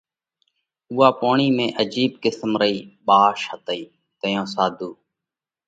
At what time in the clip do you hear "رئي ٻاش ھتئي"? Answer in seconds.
2.61-3.83